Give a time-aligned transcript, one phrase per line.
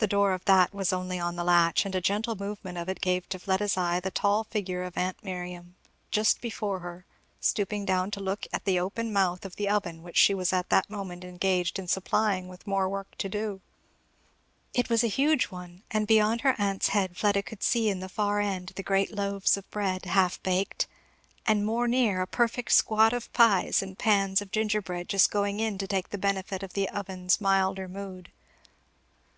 [0.00, 3.00] The door of that was only on the latch and a gentle movement of it
[3.00, 5.76] gave to Fleda's eye the tall figure of aunt Miriam,
[6.10, 7.06] just before her,
[7.40, 10.52] stooping down to look in at the open mouth of the oven which she was
[10.52, 13.62] at that moment engaged in supplying with more work to do.
[14.74, 18.10] It was a huge one, and beyond her aunt's head Fleda could see in the
[18.10, 20.86] far end the great loaves of bread, half baked,
[21.46, 25.78] and more near a perfect squad of pies and pans of gingerbread just going in
[25.78, 28.30] to take the benefit of the oven's milder mood.